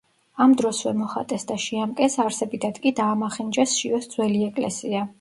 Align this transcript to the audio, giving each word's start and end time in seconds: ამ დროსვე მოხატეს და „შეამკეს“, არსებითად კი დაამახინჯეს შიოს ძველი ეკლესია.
ამ 0.45 0.53
დროსვე 0.61 0.93
მოხატეს 1.01 1.45
და 1.51 1.59
„შეამკეს“, 1.65 2.17
არსებითად 2.25 2.83
კი 2.87 2.95
დაამახინჯეს 3.03 3.79
შიოს 3.83 4.13
ძველი 4.17 4.47
ეკლესია. 4.53 5.09